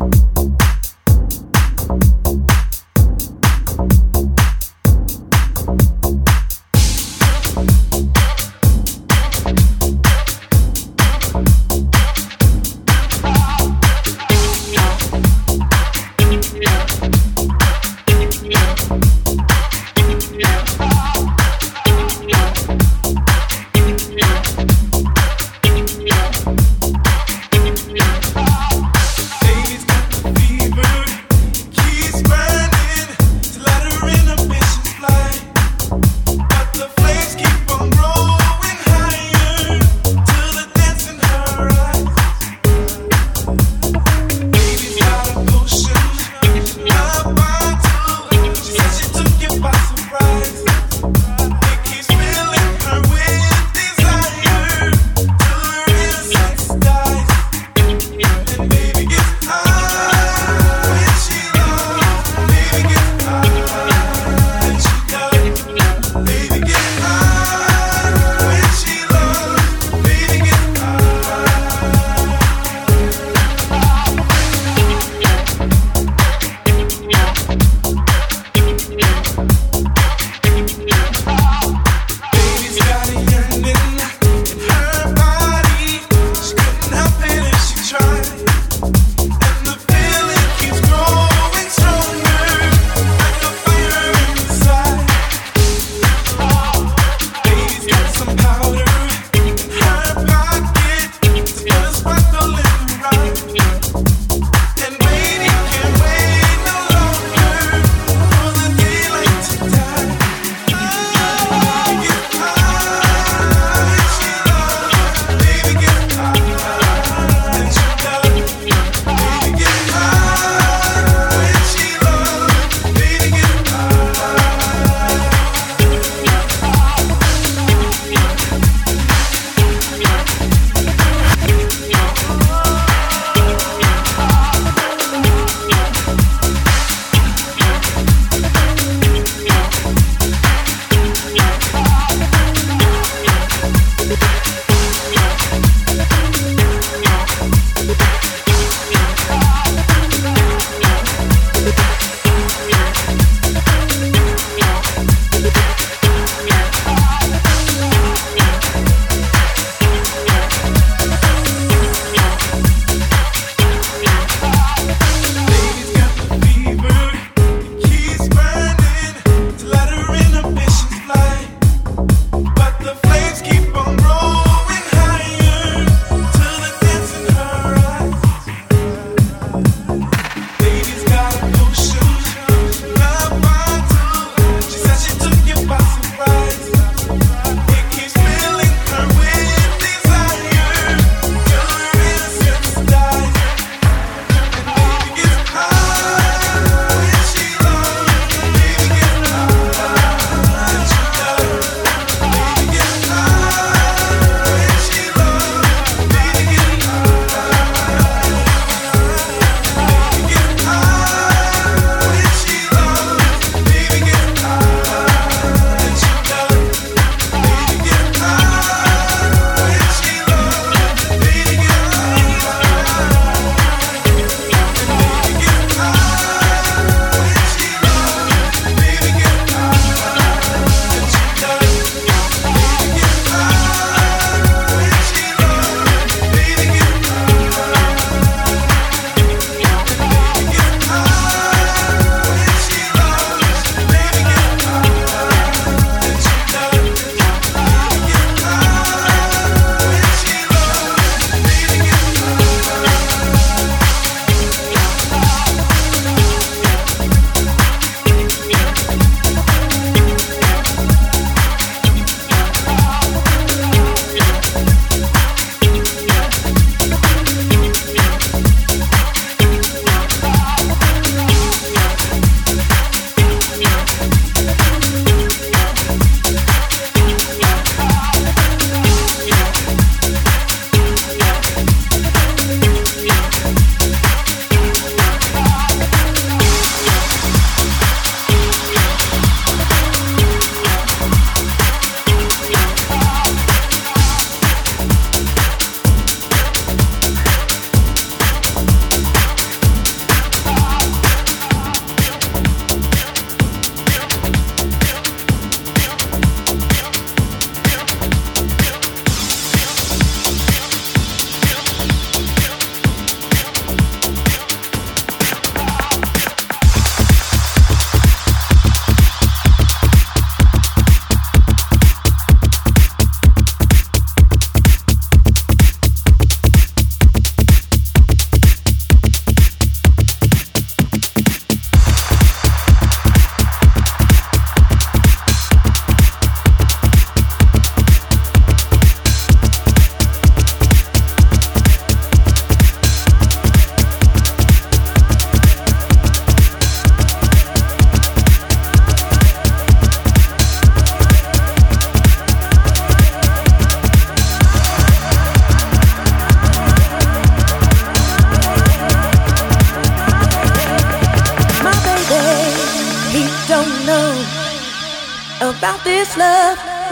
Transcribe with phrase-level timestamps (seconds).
[0.00, 0.29] Baby's got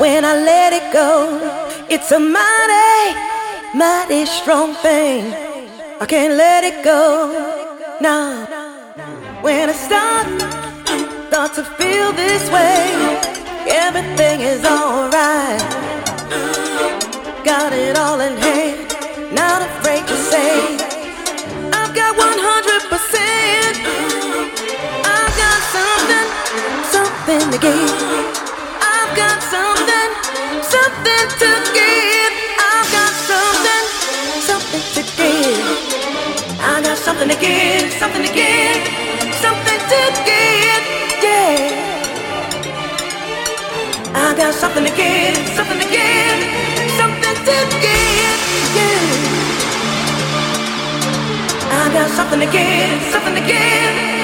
[0.09, 1.11] when I let it go.
[1.95, 2.99] It's a mighty,
[3.83, 5.21] mighty strong thing.
[6.03, 7.05] I can't let it go.
[8.01, 8.29] Now,
[9.47, 10.27] when I start,
[11.29, 12.81] start to feel this way,
[13.87, 15.63] everything is alright.
[17.51, 18.79] Got it all in hand,
[19.43, 20.53] not afraid to say,
[21.81, 23.75] I've got 100%.
[25.17, 26.29] I've got something,
[26.97, 28.38] something to give
[29.19, 30.11] something,
[31.43, 32.35] to give.
[32.61, 33.13] I got
[34.47, 35.59] something to gain,
[36.61, 37.93] I got something, to give.
[37.93, 38.79] something to give.
[39.35, 40.85] Something to give.
[44.15, 45.81] I've got something, again, something
[52.43, 54.18] again, something to give.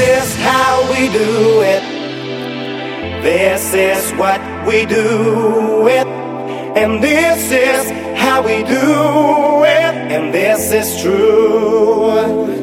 [0.00, 1.82] is how we do it.
[3.22, 6.06] This is what we do it.
[6.76, 9.94] And this is how we do it.
[10.14, 12.59] And this is true.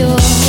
[0.00, 0.47] I